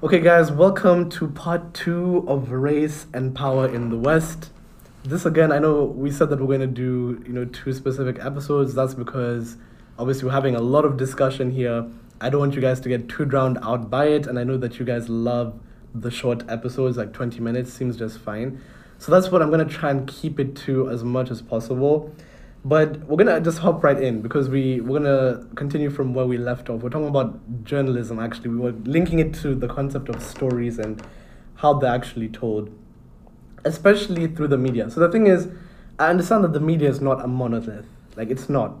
[0.00, 4.52] Okay, guys, welcome to part two of Race and Power in the West.
[5.02, 8.24] This again, I know we said that we're going to do, you know, two specific
[8.24, 8.74] episodes.
[8.74, 9.56] That's because
[9.98, 11.84] obviously we're having a lot of discussion here.
[12.20, 14.56] I don't want you guys to get too drowned out by it, and I know
[14.58, 15.58] that you guys love
[15.92, 18.62] the short episodes, like 20 minutes seems just fine.
[18.98, 22.14] So that's what I'm going to try and keep it to as much as possible.
[22.64, 26.38] But we're gonna just hop right in because we we're gonna continue from where we
[26.38, 26.82] left off.
[26.82, 28.18] We're talking about journalism.
[28.18, 31.02] Actually, we were linking it to the concept of stories and
[31.56, 32.70] how they're actually told,
[33.64, 34.90] especially through the media.
[34.90, 35.48] So the thing is,
[35.98, 37.86] I understand that the media is not a monolith.
[38.16, 38.76] Like it's not,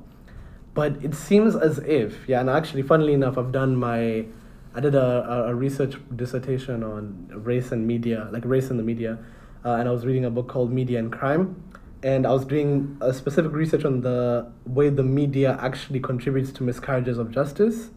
[0.74, 2.40] but it seems as if yeah.
[2.40, 4.26] And actually, funnily enough, I've done my
[4.74, 9.18] I did a, a, research dissertation on race and media, like race in the media,
[9.64, 11.62] uh, and I was reading a book called Media and Crime
[12.02, 16.62] and I was doing a specific research on the way the media actually contributes to
[16.62, 17.90] miscarriages of justice.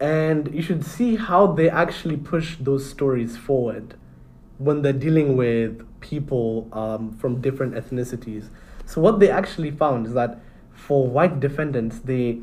[0.00, 3.94] And you should see how they actually push those stories forward
[4.58, 8.48] when they're dealing with people um, from different ethnicities.
[8.86, 10.40] So what they actually found is that
[10.72, 12.40] for white defendants, they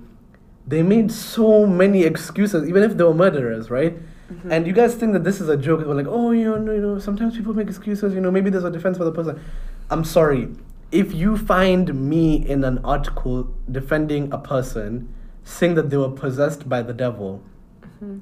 [0.66, 3.98] they made so many excuses, even if they were murderers, right?
[4.32, 4.52] Mm-hmm.
[4.52, 5.86] And you guys think that this is a joke.
[5.86, 8.14] We're like, oh, you know, you know, sometimes people make excuses.
[8.14, 9.42] You know, maybe there's a defense for the person.
[9.92, 10.47] I'm sorry.
[10.92, 16.67] If you find me in an article defending a person saying that they were possessed
[16.67, 17.44] by the devil,
[17.81, 18.20] mm-hmm.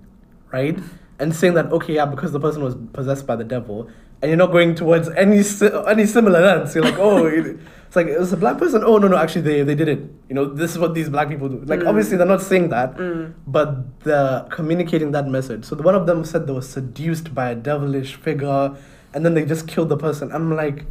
[0.52, 0.80] right?
[1.20, 3.90] And saying that okay, yeah, because the person was possessed by the devil,
[4.22, 5.44] and you're not going towards any
[5.88, 6.74] any similar lens.
[6.74, 8.84] You're like, oh, it's like it was a black person.
[8.84, 10.00] Oh no, no, actually they they did it.
[10.28, 11.60] You know, this is what these black people do.
[11.66, 11.88] Like mm.
[11.88, 13.34] obviously they're not saying that, mm.
[13.48, 15.66] but they're communicating that message.
[15.66, 18.76] So the, one of them said they were seduced by a devilish figure,
[19.14, 20.32] and then they just killed the person.
[20.32, 20.86] I'm like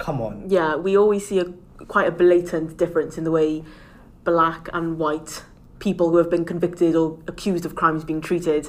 [0.00, 0.50] come on.
[0.50, 1.44] Yeah, we always see a
[1.86, 3.62] quite a blatant difference in the way
[4.24, 5.44] black and white
[5.78, 8.68] people who have been convicted or accused of crimes being treated.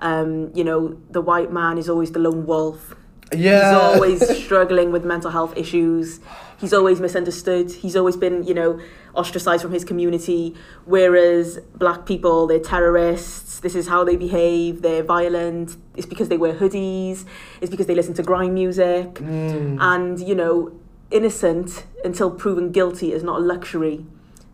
[0.00, 2.94] Um, you know, the white man is always the lone wolf.
[3.32, 3.72] Yeah.
[3.72, 6.20] He's always struggling with mental health issues.
[6.58, 7.70] He's always misunderstood.
[7.70, 8.80] He's always been, you know,
[9.14, 10.54] ostracized from his community.
[10.86, 13.60] Whereas black people, they're terrorists.
[13.60, 14.82] This is how they behave.
[14.82, 15.76] They're violent.
[15.96, 17.24] It's because they wear hoodies.
[17.60, 19.14] It's because they listen to grime music.
[19.14, 19.78] Mm.
[19.80, 20.72] And, you know,
[21.10, 24.04] innocent until proven guilty is not a luxury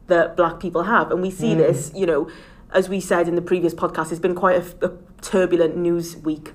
[0.09, 1.11] that black people have.
[1.11, 1.59] And we see mm.
[1.59, 2.29] this, you know,
[2.73, 4.93] as we said in the previous podcast, it's been quite a, a
[5.23, 6.53] turbulent news week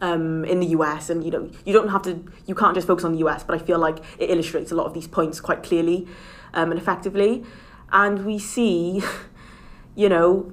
[0.00, 3.04] um, in the US, and you know you don't have to, you can't just focus
[3.04, 5.62] on the US, but I feel like it illustrates a lot of these points quite
[5.62, 6.06] clearly
[6.54, 7.44] um, and effectively,
[7.92, 9.02] and we see,
[9.94, 10.52] you know,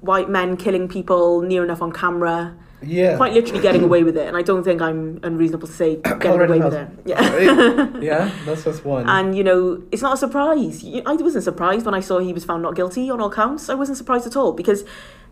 [0.00, 2.56] white men killing people near enough on camera.
[2.86, 3.16] Yeah.
[3.16, 6.40] Quite literally getting away with it, and I don't think I'm unreasonable to say getting
[6.40, 6.88] away with it.
[7.04, 7.98] Yeah.
[8.00, 9.08] yeah, that's just one.
[9.08, 10.84] And you know, it's not a surprise.
[10.84, 13.68] I wasn't surprised when I saw he was found not guilty on all counts.
[13.68, 14.84] I wasn't surprised at all because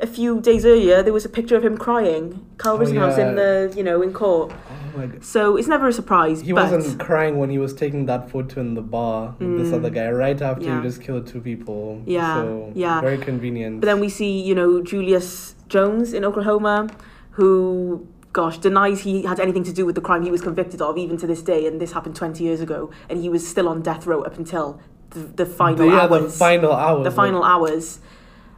[0.03, 3.29] a few days earlier, there was a picture of him crying, Kyle oh, yeah.
[3.29, 4.53] in the, you know, in court.
[4.53, 5.25] Oh my God.
[5.25, 6.41] So it's never a surprise.
[6.41, 9.73] He wasn't crying when he was taking that photo in the bar with mm, this
[9.73, 10.83] other guy right after yeah.
[10.83, 12.03] he just killed two people.
[12.05, 13.81] Yeah, so yeah, very convenient.
[13.81, 16.89] But then we see, you know, Julius Jones in Oklahoma,
[17.33, 20.97] who gosh, denies he had anything to do with the crime he was convicted of,
[20.97, 21.67] even to this day.
[21.67, 24.81] And this happened 20 years ago, and he was still on death row up until
[25.11, 26.33] the, the final yeah, hours.
[26.33, 27.05] the final hours.
[27.05, 28.01] The final hours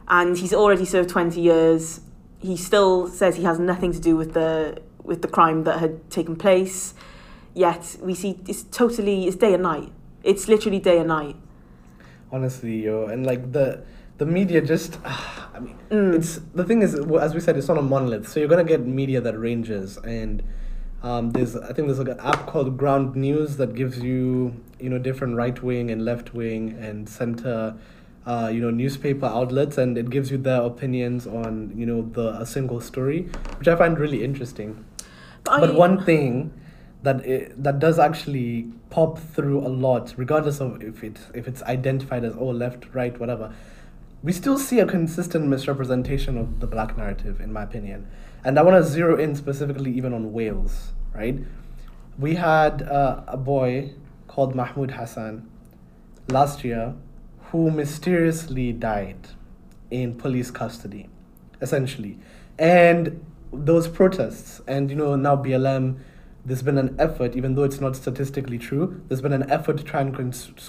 [0.07, 2.01] and he's already served 20 years.
[2.39, 6.09] He still says he has nothing to do with the with the crime that had
[6.09, 6.93] taken place.
[7.53, 9.91] Yet we see it's totally it's day and night.
[10.23, 11.35] It's literally day and night.
[12.31, 13.83] Honestly, yo, and like the
[14.17, 16.15] the media just I mean mm.
[16.15, 18.27] it's the thing is as we said it's not a monolith.
[18.27, 20.43] So you're gonna get media that ranges and
[21.03, 24.89] um, there's I think there's like an app called Ground News that gives you you
[24.89, 27.75] know different right wing and left wing and center
[28.25, 32.29] uh, you know newspaper outlets and it gives you their opinions on you know the
[32.41, 34.83] a single story which i find really interesting
[35.43, 36.51] but, but one thing
[37.03, 41.61] that it, that does actually pop through a lot regardless of if it if it's
[41.63, 43.53] identified as oh left right whatever
[44.25, 48.07] we still see a consistent misrepresentation of the black narrative in my opinion
[48.43, 51.39] and i want to zero in specifically even on wales right
[52.17, 53.91] we had uh, a boy
[54.27, 55.47] called mahmoud hassan
[56.29, 56.95] last year
[57.51, 59.29] who mysteriously died
[59.91, 61.07] in police custody,
[61.61, 62.17] essentially.
[62.57, 63.23] And
[63.53, 65.97] those protests, and you know, now BLM,
[66.43, 69.83] there's been an effort, even though it's not statistically true, there's been an effort to
[69.83, 70.13] try and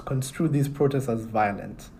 [0.06, 1.90] construe these protests as violent.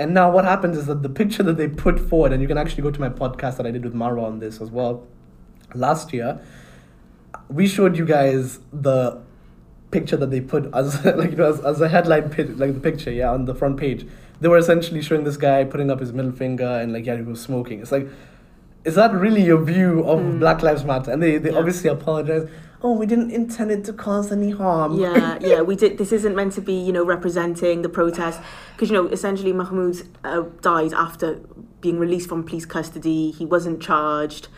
[0.00, 2.58] And now what happens is that the picture that they put forward, and you can
[2.58, 5.06] actually go to my podcast that I did with Marwa on this as well,
[5.74, 6.40] last year,
[7.48, 9.20] we showed you guys the
[9.90, 12.80] picture that they put as like you know as, as a headline pit, like the
[12.80, 14.06] picture yeah on the front page
[14.40, 17.22] they were essentially showing this guy putting up his middle finger and like yeah he
[17.22, 18.06] was smoking it's like
[18.84, 20.38] is that really your view of hmm.
[20.38, 21.10] Black Lives Matter?
[21.10, 21.50] And they, they.
[21.50, 21.58] Yeah.
[21.58, 22.48] obviously apologize.
[22.82, 24.98] Oh, we didn't intend it to cause any harm.
[24.98, 25.98] yeah, yeah, we did.
[25.98, 28.40] This isn't meant to be, you know, representing the protest
[28.72, 31.40] because you know, essentially, Mahmoud uh, died after
[31.80, 33.32] being released from police custody.
[33.32, 34.48] He wasn't charged.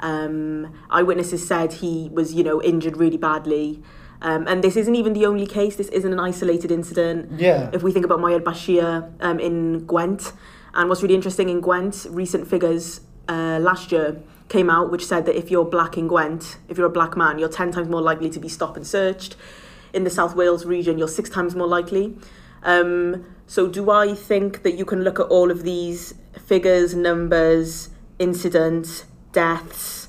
[0.00, 3.82] Um, eyewitnesses said he was, you know, injured really badly.
[4.22, 5.76] Um, and this isn't even the only case.
[5.76, 7.40] This isn't an isolated incident.
[7.40, 7.70] Yeah.
[7.72, 10.32] If we think about Moyied Bashir um, in Gwent,
[10.74, 15.24] and what's really interesting in Gwent, recent figures uh, last year came out which said
[15.24, 18.02] that if you're black in Gwent, if you're a black man, you're 10 times more
[18.02, 19.36] likely to be stopped and searched.
[19.94, 22.16] In the South Wales region, you're six times more likely.
[22.62, 27.88] Um, so, do I think that you can look at all of these figures, numbers,
[28.18, 30.08] incidents, deaths?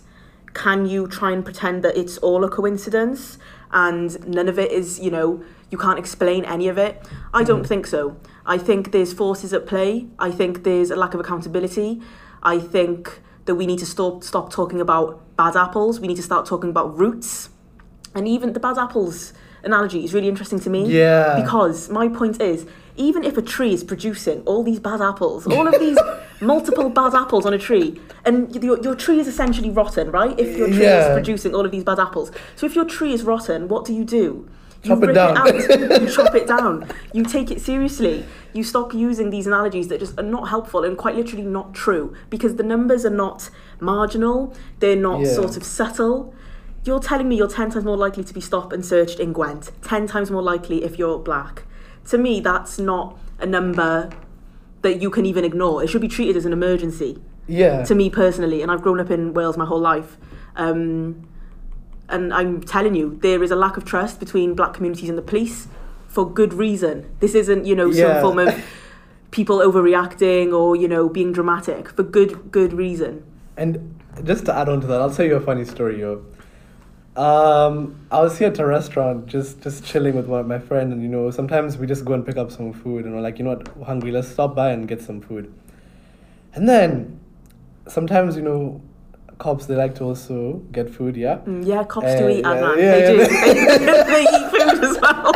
[0.54, 3.38] Can you try and pretend that it's all a coincidence
[3.72, 7.02] and none of it is, you know, you can't explain any of it?
[7.34, 8.18] I don't think so.
[8.46, 10.08] I think there's forces at play.
[10.20, 12.02] I think there's a lack of accountability.
[12.44, 13.22] I think
[13.52, 15.06] that we need to stop stop talking about
[15.36, 16.00] bad apples.
[16.00, 17.50] We need to start talking about roots.
[18.16, 19.34] And even the bad apples
[19.64, 20.82] analogy is really interesting to me.
[20.88, 21.36] Yeah.
[21.42, 22.66] Because my point is,
[22.96, 26.00] even if a tree is producing all these bad apples, all of these
[26.54, 28.34] multiple bad apples on a tree, and
[28.64, 30.38] your, your tree is essentially rotten, right?
[30.40, 31.08] If your tree Yeah.
[31.08, 32.32] is producing all of these bad apples.
[32.56, 34.48] So if your tree is rotten, what do you do?
[34.84, 35.38] You Chop it down.
[35.38, 35.54] out.
[36.02, 36.88] you chop it down.
[37.14, 38.26] You take it seriously.
[38.54, 42.16] You stop using these analogies that just are not helpful and quite literally not true
[42.32, 43.50] because the numbers are not
[43.80, 44.54] marginal.
[44.80, 45.34] They're not Yeah.
[45.34, 46.34] sort of subtle.
[46.84, 49.72] You're telling me you're 10 times more likely to be stopped and searched in Gwent,
[49.84, 51.64] 10 times more likely if you're black.
[52.10, 54.10] To me, that's not a number
[54.82, 55.84] that you can even ignore.
[55.84, 57.84] It should be treated as an emergency, Yeah.
[57.84, 58.64] to me personally.
[58.64, 60.18] And I've grown up in Wales my whole life.
[60.56, 61.28] Um,
[62.12, 65.22] and I'm telling you, there is a lack of trust between black communities and the
[65.24, 65.68] police
[66.08, 67.10] for good reason.
[67.20, 68.14] This isn't, you know, Yeah.
[68.14, 68.64] some form of
[69.32, 73.24] people overreacting or, you know, being dramatic for good good reason.
[73.58, 76.24] And just to add on to that, I'll tell you a funny story, yo.
[77.16, 81.02] Um, I was here at a restaurant, just just chilling with one, my friend, and
[81.02, 83.44] you know, sometimes we just go and pick up some food, and we're like, you
[83.44, 85.54] know what, we're hungry, let's stop by and get some food.
[86.54, 87.20] And then,
[87.88, 88.82] sometimes you know,
[89.42, 91.38] cops they like to also get food, yeah.
[91.50, 93.08] Mm, yeah, cops Uh, do eat yeah, yeah, they yeah.
[93.12, 93.18] do.
[93.18, 93.26] they,
[94.12, 95.32] they eat food as well.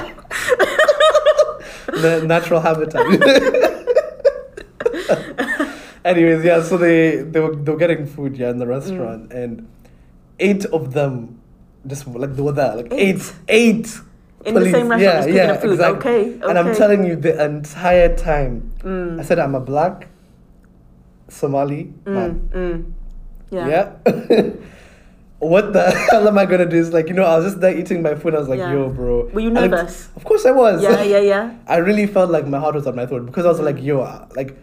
[2.04, 3.06] the natural habitat.
[6.06, 9.44] Anyways, yeah, so they they were they were getting food yeah in the restaurant, Mm.
[9.44, 9.68] and
[10.40, 11.40] eight of them
[11.88, 13.50] just like they were there, like eight, Eight?
[13.50, 13.88] eight.
[14.46, 15.80] In the same restaurant, just picking up food.
[15.98, 19.20] Okay, And I'm telling you, the entire time, Mm.
[19.20, 20.08] I said I'm a black
[21.28, 22.50] Somali man.
[22.54, 22.84] Mm, mm.
[23.52, 23.68] Yeah.
[24.06, 24.50] Yeah.
[25.40, 26.78] what the hell am I gonna do?
[26.78, 28.36] Is like you know, I was just there eating my food.
[28.36, 28.72] I was like, Yeah.
[28.74, 29.30] yo, bro.
[29.34, 30.10] Were you nervous?
[30.16, 30.82] of course I was.
[30.82, 31.56] Yeah, yeah, yeah.
[31.68, 34.02] I really felt like my heart was on my throat because I was like, yo,
[34.02, 34.58] uh, like,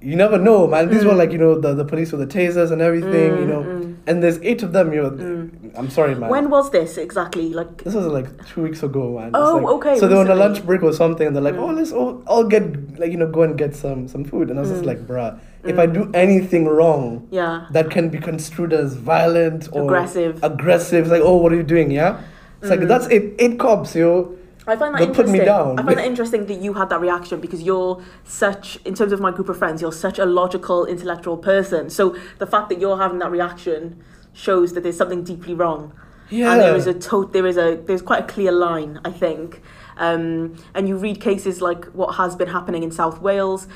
[0.00, 0.90] you never know, man.
[0.90, 1.18] These were Mm.
[1.18, 3.62] like, you know, the, the police with the tasers and everything, you Mm, know.
[3.62, 3.91] mm.
[4.06, 5.10] And there's eight of them, you know.
[5.10, 5.72] Mm.
[5.76, 6.28] I'm sorry, man.
[6.28, 7.50] When was this exactly?
[7.54, 9.30] Like, this was like two weeks ago, man.
[9.32, 11.54] Oh, like- okay, So they were on a lunch break or something, and they're like,
[11.54, 11.62] Mm.
[11.68, 14.58] "Oh, let's all, all get like you know go and get some some food." And
[14.58, 14.86] I was just Mm.
[14.86, 15.94] like, "Bruh, if I Mm.
[15.94, 17.66] do anything wrong, yeah.
[17.70, 20.40] that can be construed as violent or Aggressive.
[20.42, 21.92] Aggressive, it's like, oh, what are you doing?
[21.92, 22.18] Yeah,
[22.60, 22.88] it's like Mm.
[22.88, 24.32] that's eight eight cops, yo.
[24.66, 25.44] I find that They'll put me interesting.
[25.46, 25.78] down.
[25.78, 29.20] I find that interesting that you had that reaction because you're such, in terms of
[29.20, 31.90] my group of friends, you're such a logical, intellectual person.
[31.90, 35.92] So the fact that you're having that reaction shows that there's something deeply wrong.
[36.30, 36.52] Yeah.
[36.52, 39.60] and there is a to- there is a there's quite a clear line I think
[39.98, 43.66] um, and you read cases like what has been happening in South Wales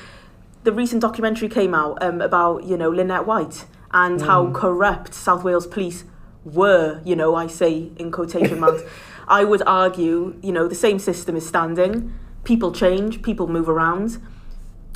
[0.64, 4.54] the recent documentary came out um, about you know Lynette White and how Mm.
[4.54, 6.04] corrupt South Wales police
[6.46, 8.82] were you know I say in quotation marks
[9.28, 12.14] I would argue you know the same system is standing
[12.44, 14.18] people change people move around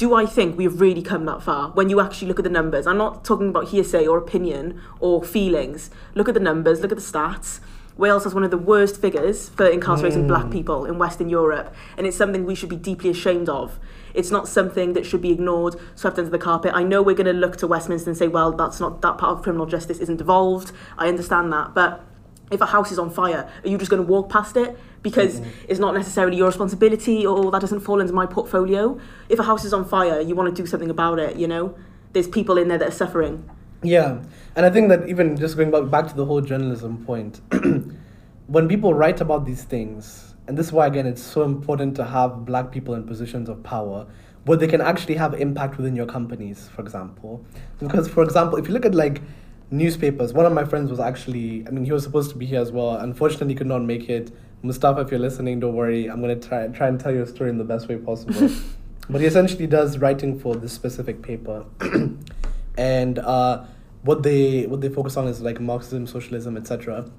[0.00, 2.86] do I think we've really come that far when you actually look at the numbers?
[2.86, 5.90] I'm not talking about hearsay or opinion or feelings.
[6.14, 7.60] Look at the numbers, look at the stats.
[7.98, 10.28] Wales has one of the worst figures for incarcerating Mm.
[10.28, 13.78] black people in Western Europe, and it's something we should be deeply ashamed of.
[14.14, 16.72] It's not something that should be ignored, swept under the carpet.
[16.74, 19.32] I know we're going to look to Westminster and say, well, that's not that part
[19.36, 20.72] of criminal justice isn't devolved.
[20.96, 22.02] I understand that, but
[22.50, 25.40] if a house is on fire, are you just going to walk past it because
[25.40, 25.50] mm-hmm.
[25.68, 28.98] it's not necessarily your responsibility or that doesn't fall into my portfolio?
[29.28, 31.76] If a house is on fire, you want to do something about it, you know?
[32.12, 33.48] There's people in there that are suffering.
[33.82, 34.22] Yeah,
[34.56, 37.40] and I think that even just going back back to the whole journalism point,
[38.46, 42.04] when people write about these things, and this is why again it's so important to
[42.04, 44.06] have black people in positions of power,
[44.44, 47.42] where they can actually have impact within your companies, for example.
[47.78, 49.22] Because for example, if you look at like
[49.70, 52.60] newspapers, one of my friends was actually, I mean, he was supposed to be here
[52.60, 52.96] as well.
[52.96, 54.30] Unfortunately, he could not make it.
[54.62, 56.06] Mustafa, if you're listening, don't worry.
[56.06, 58.50] I'm gonna try try and tell you a story in the best way possible.
[59.08, 61.64] but he essentially does writing for this specific paper,
[62.76, 63.64] and uh,
[64.02, 67.10] what they what they focus on is like Marxism, socialism, etc.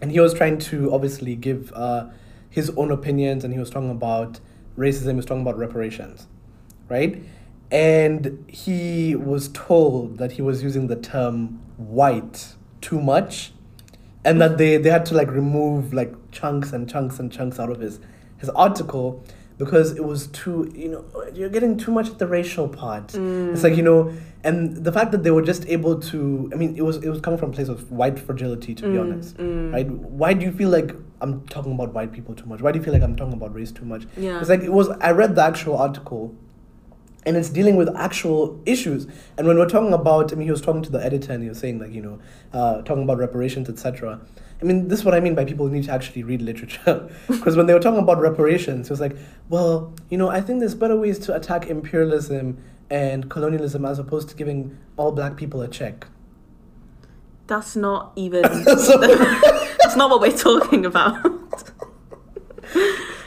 [0.00, 2.08] And he was trying to obviously give uh,
[2.48, 4.40] his own opinions, and he was talking about
[4.78, 5.10] racism.
[5.10, 6.26] He was talking about reparations,
[6.88, 7.22] right?
[7.72, 13.52] And he was told that he was using the term white too much,
[14.24, 17.70] and that they, they had to like remove like chunks and chunks and chunks out
[17.70, 17.98] of his
[18.36, 19.24] his article
[19.56, 23.14] because it was too you know you're getting too much at the racial part.
[23.14, 24.12] It's like you know
[24.44, 27.20] and the fact that they were just able to i mean it was it was
[27.20, 29.72] coming from a place of white fragility to be mm, honest mm.
[29.72, 29.88] right?
[29.88, 32.60] Why do you feel like i'm talking about white people too much?
[32.60, 34.06] Why do you feel like i'm talking about race too much?
[34.16, 34.40] Yeah.
[34.40, 36.34] it's like it was i read the actual article
[37.24, 39.06] and it's dealing with actual issues.
[39.38, 41.48] And when we're talking about, I mean, he was talking to the editor and he
[41.48, 42.18] was saying like, you know,
[42.52, 44.20] uh, talking about reparations, etc.
[44.60, 47.08] I mean, this is what I mean by people who need to actually read literature.
[47.28, 49.16] Because when they were talking about reparations, it was like,
[49.48, 52.58] well, you know, I think there's better ways to attack imperialism
[52.90, 56.06] and colonialism as opposed to giving all black people a check.
[57.46, 58.42] That's not even.
[58.64, 58.98] So-
[59.82, 61.24] that's not what we're talking about.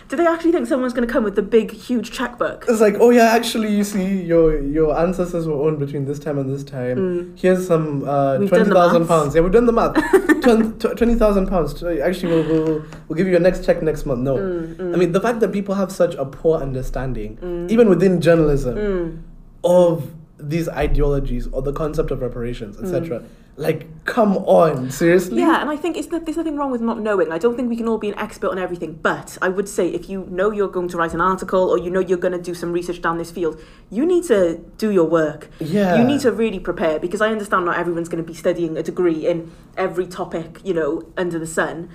[0.07, 2.65] Do they actually think someone's going to come with the big, huge checkbook?
[2.69, 6.37] It's like, oh yeah, actually, you see, your your ancestors were owned between this time
[6.37, 7.35] and this time.
[7.35, 8.39] Here's some uh, Mm.
[8.41, 9.33] We've twenty thousand pounds.
[9.33, 9.95] Yeah, we've done the math.
[10.43, 11.81] Twen- tw- twenty thousand pounds.
[11.83, 14.19] Actually, we'll, we'll we'll give you your next check next month.
[14.21, 17.71] No, Mm, I mean the fact that people have such a poor understanding, Mm.
[17.71, 19.23] even within journalism,
[19.63, 23.23] of these ideologies or the concept of reparations, etc.
[23.57, 25.39] Like, come on, seriously.
[25.39, 27.31] Yeah, and I think it's there's nothing wrong with not knowing.
[27.31, 29.87] I don't think we can all be an expert on everything, but I would say
[29.87, 32.41] if you know you're going to write an article or you know you're going to
[32.41, 35.49] do some research down this field, you need to do your work.
[35.59, 35.95] Yeah.
[35.95, 38.83] You need to really prepare because I understand not everyone's going to be studying a
[38.83, 41.89] degree in every topic, you know, under the sun.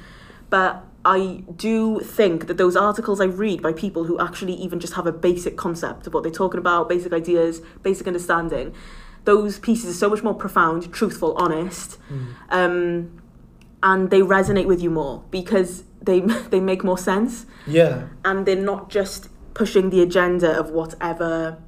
[0.48, 4.94] But I do think that those articles I read by people who actually even just
[4.94, 8.74] have a basic concept of what they're talking about, basic ideas, basic understanding,
[9.24, 11.98] those pieces are so much more profound, truthful, honest,
[12.50, 13.20] um,
[13.82, 18.08] and they resonate with you more because they they make more sense Yeah.
[18.24, 21.58] and they're not just pushing the agenda of whatever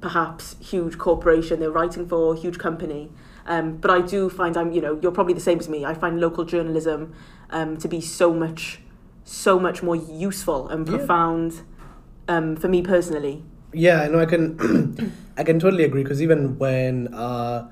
[0.00, 3.10] perhaps huge corporation they're writing for, huge company.
[3.46, 5.84] Um, but I do find I'm, you know, you're probably the same as me.
[5.84, 7.12] I find local journalism
[7.50, 8.80] um, to be so much,
[9.24, 10.96] so much more useful and Yeah.
[10.98, 11.62] profound
[12.28, 13.44] um, for me personally.
[13.72, 14.20] Yeah, I know.
[14.20, 16.02] I can, I can totally agree.
[16.02, 17.68] Because even when uh,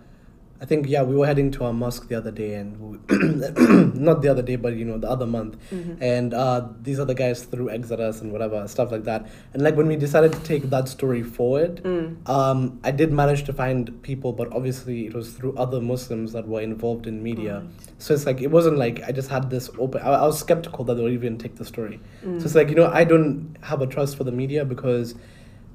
[0.63, 2.99] I think yeah, we were heading to our mosque the other day, and we,
[3.99, 5.57] not the other day, but you know the other month,
[6.03, 9.27] and uh, these other guys threw Exodus and whatever stuff like that.
[9.55, 11.81] And like when we decided to take that story forward,
[12.27, 16.47] um, I did manage to find people, but obviously it was through other Muslims that
[16.47, 17.63] were involved in media.
[17.97, 20.03] So it's like it wasn't like I just had this open.
[20.03, 22.01] I, I was skeptical that they would even take the story.
[22.23, 25.15] So it's like you know I don't have a trust for the media because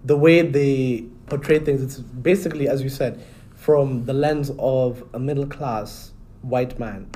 [0.06, 3.22] the way they portray things, it's basically, as you said,
[3.56, 6.12] from the lens of a middle class
[6.44, 7.10] white man.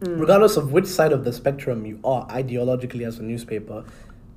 [0.00, 0.20] Mm.
[0.20, 3.84] Regardless of which side of the spectrum you are ideologically as a newspaper,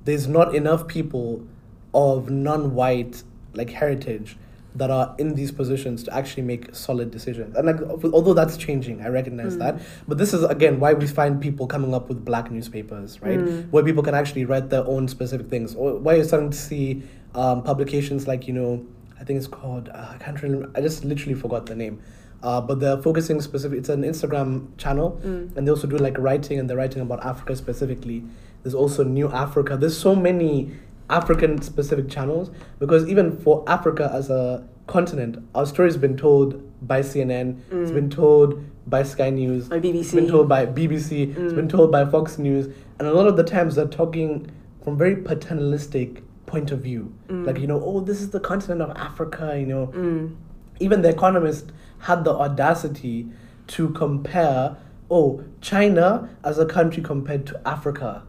[0.04, 1.46] there's not enough people
[1.94, 3.22] of non white
[3.54, 4.36] like heritage
[4.76, 7.56] that are in these positions to actually make solid decisions.
[7.56, 7.80] And like
[8.12, 9.80] although that's changing, I recognize that.
[10.06, 13.38] But this is again why we find people coming up with black newspapers, right?
[13.70, 15.74] Where people can actually write their own specific things.
[15.74, 17.02] Or why you're starting to see
[17.34, 18.84] um, publications like, you know,
[19.18, 22.02] I think it's called uh, I can't remember I just literally forgot the name.
[22.42, 25.18] Uh, but they're focusing specific it's an Instagram channel
[25.56, 28.22] and they also do like writing and they're writing about Africa specifically.
[28.62, 29.76] There's also New Africa.
[29.76, 30.72] There's so many
[31.10, 37.00] African specific channels because even for Africa as a continent, our story's been told by
[37.00, 40.30] CNN, it's been told by Sky News, By it's been BBC.
[40.30, 42.66] told by BBC, it's been told by Fox News,
[42.98, 44.48] and a lot of the times they're talking
[44.84, 47.12] from very paternalistic point of view.
[47.28, 50.30] Like, you know, oh, this is the continent of Africa, you know.
[50.78, 53.26] Even The Economist had the audacity
[53.68, 54.76] to compare,
[55.10, 58.22] oh, China as a country compared to Africa.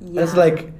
[0.00, 0.72] It's like,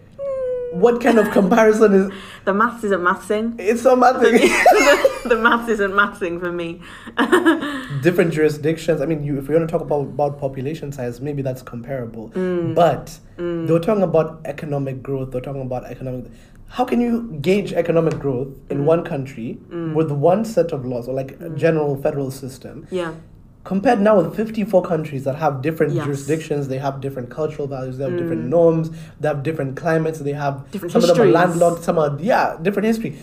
[0.74, 2.12] what kind of comparison is
[2.44, 3.56] The maths isn't mathsing.
[3.58, 6.80] it's so mad the maths isn't mathsing for me.
[8.02, 9.00] different jurisdictions.
[9.00, 12.28] I mean, you if we want to talk about, about population size, maybe that's comparable.
[12.30, 12.74] Mm.
[12.74, 13.66] But mm.
[13.66, 15.30] they were talking about economic growth.
[15.30, 16.30] They're talking about economic.
[16.68, 18.84] How can you gauge economic growth in mm.
[18.84, 19.58] one country
[19.94, 22.86] with one set of laws or like a general federal system?
[22.90, 23.14] Yeah.
[23.64, 26.04] Compared now with 54 countries that have different Yes.
[26.04, 30.32] jurisdictions, they have different cultural values, they have different norms, they have different climates, they
[30.34, 33.16] have Different some of them are landlocked, some are yeah, different history.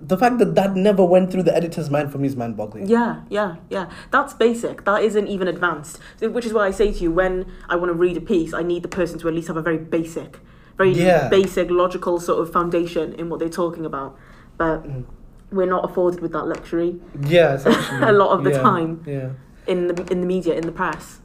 [0.00, 2.86] The fact that that never went through the editor's mind for me is mind-boggling.
[2.86, 3.88] Yeah, yeah, yeah.
[4.12, 4.84] That's basic.
[4.84, 5.98] That isn't even advanced.
[6.20, 8.62] Which is why I say to you, when I want to read a piece, I
[8.62, 10.38] need the person to at least have a very basic,
[10.76, 11.28] very Yeah.
[11.28, 14.16] basic, logical sort of foundation in what they're talking about.
[14.58, 15.04] But Mm.
[15.50, 17.00] we're not afforded with that luxury.
[17.26, 17.58] Yeah.
[18.02, 19.00] A lot of the Yeah, time.
[19.06, 19.28] Yeah.
[19.66, 21.20] In the in the media, in the press.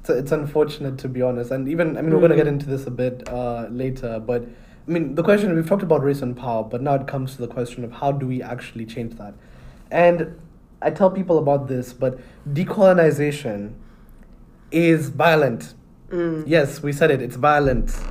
[0.00, 1.50] it's, it's unfortunate to be honest.
[1.50, 4.42] And even i mean we're going to get into this a bit uh, later but
[4.88, 7.40] i mean the question we've talked about race and power but now it comes to
[7.42, 9.34] the question of how do we actually change that?
[9.90, 10.18] And
[10.82, 12.18] i tell people about this but
[12.48, 13.74] decolonization
[14.70, 15.74] is violent.
[16.10, 16.42] Mm.
[16.46, 17.88] yes we said it it's violent.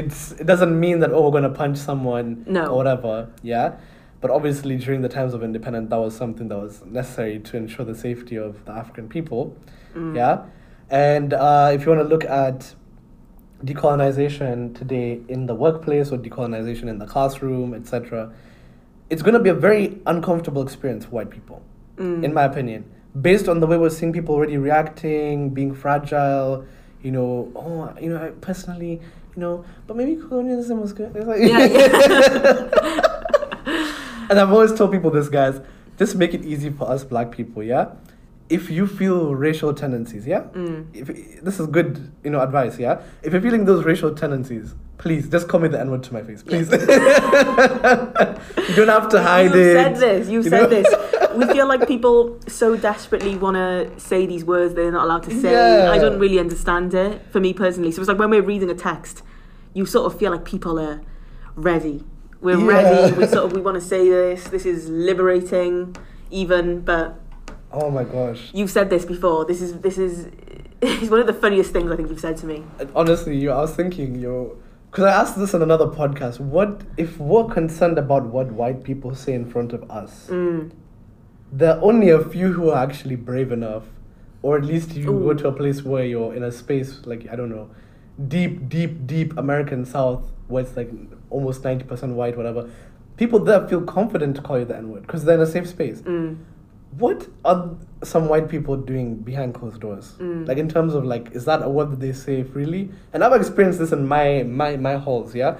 [0.00, 2.66] It's it doesn't mean that oh we're going to punch someone No.
[2.68, 3.76] or whatever yeah
[4.22, 7.84] but obviously during the times of independence that was something that was necessary to ensure
[7.84, 9.54] the safety of the african people.
[9.94, 10.16] Mm.
[10.16, 10.44] yeah?
[10.88, 12.74] And uh, if you want to look at
[13.64, 18.32] decolonization today in the workplace or decolonization in the classroom etc
[19.10, 21.62] it's going to be a very uncomfortable experience for white people
[21.98, 22.24] Mm.
[22.24, 22.84] in my opinion.
[23.20, 26.64] Based on the way we're seeing people already reacting being fragile
[27.02, 28.92] you know oh you know I personally
[29.36, 31.14] you know but maybe colonialism was good.
[31.14, 33.00] Like- Yeah,
[34.30, 35.60] and I've always told people this, guys.
[35.98, 37.92] Just make it easy for us black people, yeah.
[38.48, 40.42] If you feel racial tendencies, yeah.
[40.52, 40.86] Mm.
[40.94, 43.02] If this is good, you know, advice, yeah.
[43.22, 46.22] If you're feeling those racial tendencies, please just call me the N word to my
[46.22, 46.70] face, please.
[46.70, 46.76] you
[48.76, 49.56] don't have to hide it.
[49.56, 50.28] You've said this.
[50.28, 50.82] You've you said know?
[50.82, 50.94] this.
[51.32, 55.40] We feel like people so desperately want to say these words they're not allowed to
[55.40, 55.52] say.
[55.52, 55.90] Yeah.
[55.90, 57.22] I don't really understand it.
[57.30, 59.22] For me personally, so it's like when we're reading a text,
[59.72, 61.00] you sort of feel like people are
[61.56, 62.04] ready.
[62.42, 62.66] We're Yeah.
[62.66, 63.12] ready.
[63.16, 64.44] We sort of we want to say this.
[64.48, 65.96] This is liberating,
[66.30, 66.80] even.
[66.80, 67.14] But
[67.72, 68.50] Oh my gosh.
[68.52, 69.44] you've said this before.
[69.44, 70.28] This is this is.
[70.84, 72.64] It's one of the funniest things I think you've said to me.
[72.96, 74.56] Honestly, you, I was thinking, yo,
[74.90, 76.40] because I asked this in another podcast.
[76.40, 80.26] What if we're concerned about what white people say in front of us?
[80.28, 80.72] Mm.
[81.52, 83.84] there are only a few who are actually brave enough,
[84.42, 87.36] or at least you go to a place where you're in a space like I
[87.36, 87.70] don't know,
[88.28, 90.90] deep, deep, deep American South where it's like
[91.30, 92.70] almost ninety percent white, whatever.
[93.16, 95.68] People there feel confident to call you the N word because they're in a safe
[95.68, 96.00] space.
[96.02, 96.38] Mm.
[96.98, 97.70] What are
[98.04, 100.14] some white people doing behind closed doors?
[100.18, 100.46] Mm.
[100.46, 102.90] Like in terms of like, is that a word that they say freely?
[103.12, 105.34] And I've experienced this in my my my halls.
[105.34, 105.58] Yeah,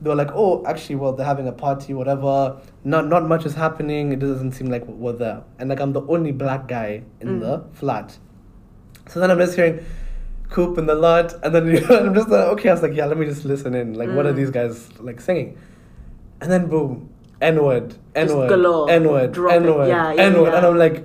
[0.00, 2.60] they were like, oh, actually, well, they're having a party, whatever.
[2.84, 4.12] Not not much is happening.
[4.12, 5.42] It doesn't seem like we're there.
[5.58, 7.40] And like I'm the only black guy in Mm.
[7.40, 8.16] the flat.
[9.08, 9.84] So then I'm just hearing
[10.50, 12.70] Coop in the lot, and then you know, I'm just like, okay.
[12.70, 13.94] I was like, yeah, let me just listen in.
[13.94, 14.36] Like, what are Mm.
[14.36, 15.58] these guys like singing?
[16.40, 18.52] And then boom, N word, N word.
[18.90, 19.36] N word.
[19.36, 21.04] N word, Yeah, yeah, N word, and I'm like,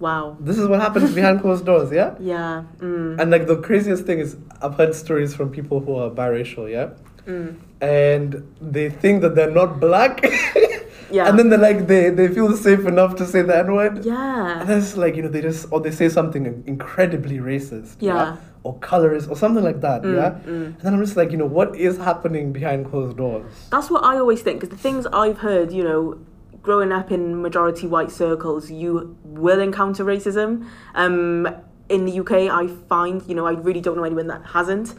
[0.00, 0.36] Wow.
[0.40, 2.14] this is what happens behind closed doors, yeah.
[2.20, 2.62] Yeah.
[2.78, 3.20] Mm.
[3.20, 6.90] And like the craziest thing is, I've heard stories from people who are biracial, yeah,
[7.26, 7.56] Mm.
[7.82, 10.22] and they think that they're not black,
[11.10, 11.28] Yeah.
[11.28, 14.04] and then they're like they they feel safe enough to say the N word.
[14.04, 14.60] yeah.
[14.60, 17.96] And then it's like, you know, they just, or they say something incredibly racist.
[18.00, 18.36] Yeah.
[18.64, 20.02] Or colorist or something like that.
[20.02, 20.30] Mm, yeah.
[20.50, 20.66] mm.
[20.66, 23.50] And then I'm just like, you know, what is happening behind closed doors?
[23.70, 26.18] That's what I always think because the things I've heard, you know,
[26.60, 30.68] growing up in majority white circles, you will encounter racism.
[30.94, 31.48] Um,
[31.88, 34.92] in the UK, I find, you know, I really don't know anyone that hasn't.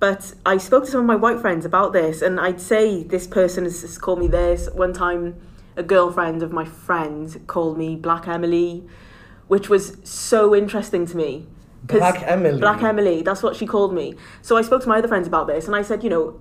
[0.00, 3.26] But I spoke to some of my white friends about this, and I'd say this
[3.26, 4.68] person has, has called me this.
[4.72, 5.36] One time,
[5.76, 8.82] a girlfriend of my friend called me Black Emily,
[9.48, 11.46] which was so interesting to me.
[11.82, 12.58] Black Emily.
[12.58, 14.14] Black Emily, that's what she called me.
[14.40, 16.40] So I spoke to my other friends about this, and I said, you know,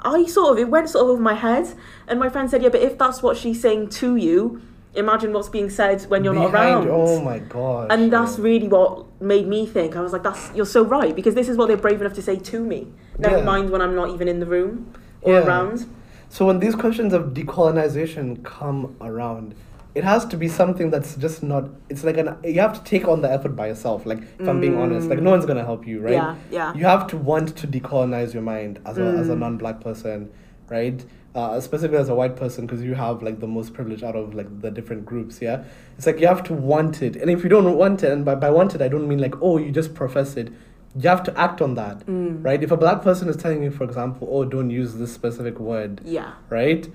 [0.00, 1.74] I sort of it went sort of over my head,
[2.08, 4.62] and my friend said, yeah, but if that's what she's saying to you,
[4.94, 6.88] imagine what's being said when you're not around.
[6.90, 7.92] Oh my god.
[7.92, 9.96] and that's really what made me think.
[9.96, 12.22] I was like, "That's you're so right," because this is what they're brave enough to
[12.22, 12.88] say to me.
[13.18, 13.44] Never Yeah.
[13.44, 14.86] mind when I'm not even in the room
[15.22, 15.46] or Yeah.
[15.46, 15.86] around.
[16.28, 19.54] So when these questions of decolonization come around,
[19.94, 21.68] it has to be something that's just not.
[21.88, 24.04] It's like an you have to take on the effort by yourself.
[24.06, 26.12] Like if I'm being honest, like no one's gonna help you, right?
[26.14, 26.74] Yeah, yeah.
[26.74, 29.38] You have to want to decolonize your mind as a as a Mm.
[29.40, 30.30] non-black person,
[30.68, 31.04] right?
[31.34, 34.34] Uh, specifically as a white person, because you have like the most privilege out of
[34.34, 35.42] like the different groups.
[35.42, 35.64] Yeah,
[35.98, 38.36] it's like you have to want it, and if you don't want it, and by
[38.36, 40.52] by want it, I don't mean like oh you just profess it.
[40.96, 42.44] You have to act on that, Mm.
[42.44, 42.62] right?
[42.62, 46.02] If a black person is telling you, for example, oh don't use this specific word,
[46.04, 46.34] Yeah.
[46.50, 46.88] right?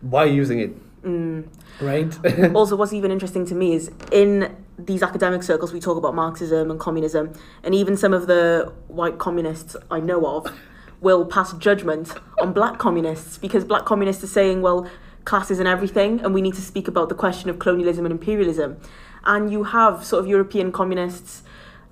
[0.00, 0.72] Why are you using it,
[1.04, 1.44] Mm.
[1.80, 2.12] right?
[2.56, 6.72] also, what's even interesting to me is in these academic circles, we talk about Marxism
[6.72, 7.30] and communism,
[7.62, 10.52] and even some of the white communists I know of
[11.00, 14.88] will pass judgment on black communists because black communists are saying, well,
[15.24, 18.76] class isn't everything, and we need to speak about the question of colonialism and imperialism.
[19.24, 21.42] And you have sort of European communists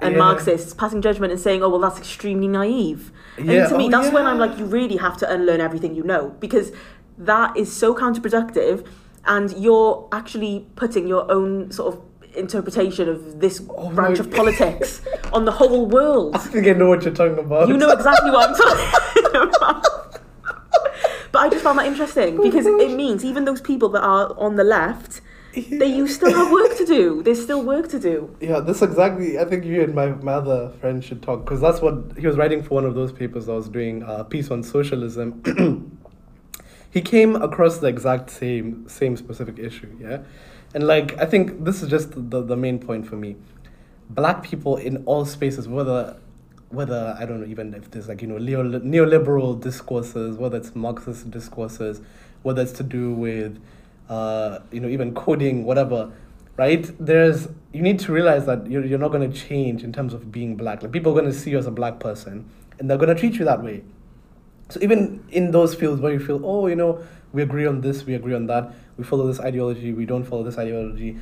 [0.01, 0.19] and Yeah.
[0.19, 3.13] Marxists passing judgment and saying, oh, well, that's extremely naive.
[3.37, 5.95] And Yeah, to me, oh, that's when I'm like, you really have to unlearn everything
[5.95, 6.73] you know because
[7.19, 8.87] that is so counterproductive
[9.27, 12.01] and you're actually putting your own sort of
[12.37, 16.35] interpretation of this Oh branch of politics on the whole world.
[16.35, 17.69] I think I know what you're talking about.
[17.69, 19.85] You know exactly what I'm talking about.
[21.33, 24.03] But I just found that interesting oh because Oh it means even those people that
[24.03, 25.21] are on the left,
[25.71, 27.23] They you still have work to do.
[27.23, 28.37] There's still work to do.
[28.41, 29.39] Yeah, this exactly.
[29.39, 32.37] I think you and my, my other friend should talk because that's what he was
[32.37, 35.43] writing for one of those papers I was doing uh, a piece on socialism.
[36.91, 40.19] he came across the exact same same specific issue, yeah,
[40.77, 43.37] and like I think this is just the the main point for me.
[44.11, 46.19] Black people in all spaces, whether
[46.69, 50.77] whether I don't know even if there's like you know neo, neoliberal discourses, whether it's
[50.77, 52.03] Marxist discourses,
[52.43, 53.59] whether it's to do with
[54.11, 56.13] uh, you know even coding, whatever
[56.59, 56.91] right?
[56.99, 60.31] There's you need to realize that you're you're not going to change in terms of
[60.31, 60.83] being black.
[60.83, 63.19] Like people are going to see you as a black person, and they're going to
[63.19, 63.83] treat you that way.
[64.69, 68.05] So even in those fields where you feel, oh, you know, we agree on this,
[68.05, 71.19] we agree on that, we follow this ideology, we don't follow this ideology.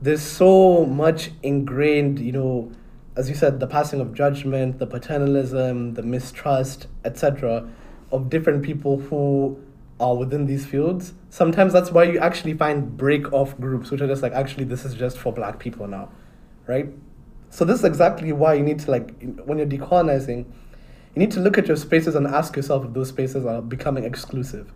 [0.00, 2.72] There's so much ingrained, you know,
[3.16, 7.68] as you said, the passing of judgment, the paternalism, the mistrust, etc.,
[8.10, 9.58] of different people who
[10.00, 11.14] are within these fields.
[11.30, 14.84] Sometimes that's why you actually find break off groups, which are just like, actually, this
[14.84, 16.10] is just for black people now,
[16.66, 16.88] right?
[17.50, 20.46] So this is exactly why you need to like when you're decolonizing
[21.14, 24.04] you need to look at your spaces and ask yourself if those spaces are becoming
[24.04, 24.72] exclusive.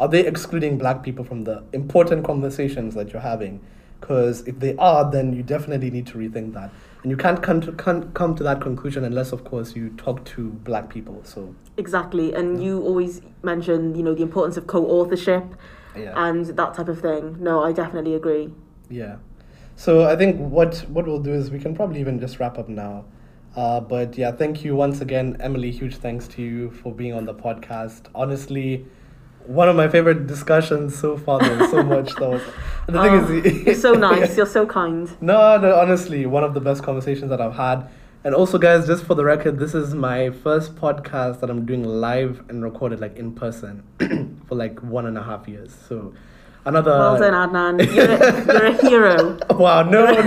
[0.00, 3.60] Are they excluding black people from the important conversations that you're having?
[4.00, 6.72] Because if they are, then you definitely need to rethink that.
[7.02, 10.24] And you can't come to, can't come to that conclusion unless, of course, you talk
[10.24, 11.20] to black people.
[11.24, 12.66] So exactly, and yeah.
[12.66, 15.44] you always mention, you know, the importance of co-authorship
[15.96, 16.12] yeah.
[16.16, 17.36] and that type of thing.
[17.40, 18.52] No, I definitely agree.
[18.88, 19.16] Yeah.
[19.76, 22.68] So I think what what we'll do is we can probably even just wrap up
[22.68, 23.04] now.
[23.54, 25.70] Uh, but yeah, thank you once again, Emily.
[25.70, 28.06] Huge thanks to you for being on the podcast.
[28.14, 28.86] Honestly,
[29.46, 31.40] one of my favorite discussions so far.
[31.40, 32.42] There's so much that was.
[32.86, 34.36] The oh, thing is, you're so nice.
[34.36, 35.10] You're so kind.
[35.20, 37.88] No, no, honestly, one of the best conversations that I've had.
[38.24, 41.82] And also, guys, just for the record, this is my first podcast that I'm doing
[41.82, 43.82] live and recorded like in person
[44.46, 45.74] for like one and a half years.
[45.88, 46.14] So,
[46.64, 46.92] another.
[46.92, 47.94] Well done, Adnan.
[47.94, 49.38] You're a, you're a hero.
[49.50, 49.82] wow!
[49.82, 50.22] No, no.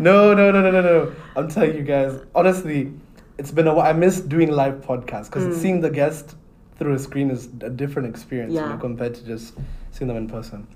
[0.00, 1.14] no, no, no, no, no, no.
[1.36, 2.94] I'm telling you guys, honestly,
[3.36, 3.86] it's been a while.
[3.86, 5.60] I miss doing live podcasts because mm.
[5.60, 6.34] seeing the guest
[6.82, 8.64] through a screen is a different experience yeah.
[8.64, 9.54] you know, compared to just
[9.92, 10.66] seeing them in person.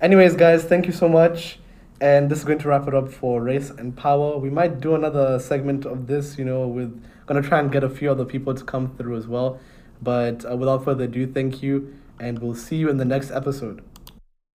[0.00, 1.58] Anyways, guys, thank you so much.
[2.00, 4.38] And this is going to wrap it up for Race and Power.
[4.38, 7.90] We might do another segment of this, you know, with gonna try and get a
[7.90, 9.58] few other people to come through as well.
[10.00, 13.82] But uh, without further ado, thank you, and we'll see you in the next episode.